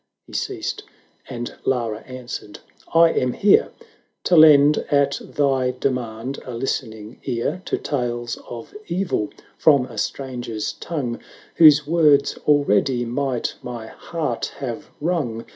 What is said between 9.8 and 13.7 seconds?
a stranger's tongue, 690 Whose words already might